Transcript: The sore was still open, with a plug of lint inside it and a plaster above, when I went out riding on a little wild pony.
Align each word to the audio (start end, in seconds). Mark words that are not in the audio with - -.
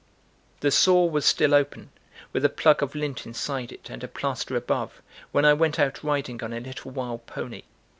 The 0.61 0.71
sore 0.71 1.11
was 1.11 1.27
still 1.27 1.53
open, 1.53 1.91
with 2.33 2.43
a 2.43 2.49
plug 2.49 2.81
of 2.81 2.95
lint 2.95 3.27
inside 3.27 3.71
it 3.71 3.87
and 3.91 4.03
a 4.03 4.07
plaster 4.07 4.55
above, 4.55 4.99
when 5.31 5.45
I 5.45 5.53
went 5.53 5.77
out 5.77 6.03
riding 6.03 6.41
on 6.43 6.53
a 6.53 6.59
little 6.59 6.89
wild 6.89 7.27
pony. 7.27 7.61